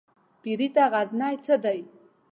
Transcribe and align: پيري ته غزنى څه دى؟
پيري 0.41 0.67
ته 0.75 0.83
غزنى 0.93 1.31
څه 1.45 1.55
دى؟ 1.63 1.77